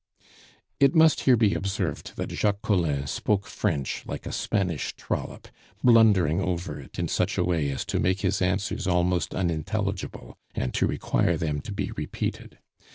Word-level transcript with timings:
It 0.79 0.95
must 0.95 1.19
here 1.29 1.37
be 1.37 1.53
observed 1.53 2.13
that 2.15 2.31
Jacques 2.31 2.63
Collin 2.63 3.05
spoke 3.05 3.45
French 3.45 4.03
like 4.07 4.25
a 4.25 4.31
Spanish 4.31 4.95
trollop, 4.95 5.47
blundering 5.83 6.41
over 6.41 6.79
it 6.79 6.97
in 6.97 7.07
such 7.07 7.37
a 7.37 7.43
way 7.43 7.69
as 7.69 7.85
to 7.85 7.99
make 7.99 8.21
his 8.21 8.41
answers 8.41 8.87
almost 8.87 9.35
unintelligible, 9.35 10.39
and 10.55 10.73
to 10.73 10.87
require 10.87 11.37
them 11.37 11.61
to 11.61 11.71
be 11.71 11.91
repeated. 11.91 12.57